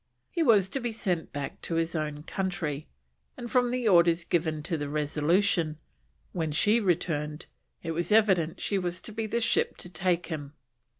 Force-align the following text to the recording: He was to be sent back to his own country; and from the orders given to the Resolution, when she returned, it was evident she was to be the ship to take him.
He 0.31 0.41
was 0.41 0.67
to 0.69 0.79
be 0.79 0.91
sent 0.91 1.31
back 1.31 1.61
to 1.61 1.75
his 1.75 1.93
own 1.93 2.23
country; 2.23 2.87
and 3.37 3.51
from 3.51 3.69
the 3.69 3.87
orders 3.87 4.23
given 4.23 4.63
to 4.63 4.75
the 4.75 4.89
Resolution, 4.89 5.77
when 6.31 6.51
she 6.51 6.79
returned, 6.79 7.45
it 7.83 7.91
was 7.91 8.11
evident 8.11 8.59
she 8.59 8.79
was 8.79 8.99
to 9.01 9.11
be 9.11 9.27
the 9.27 9.41
ship 9.41 9.77
to 9.77 9.89
take 9.89 10.25
him. 10.25 10.53